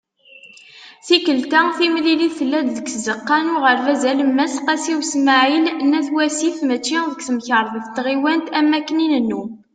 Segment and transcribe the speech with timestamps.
[1.05, 7.19] Tikelt-a, timlilit tella-d deg Tzeqqa n Uɣerbaz Alemmas "Qasi Usmaɛil" n At Wasif mačči deg
[7.27, 9.49] Temkarḍit n Tɣiwant am wakken i nennum.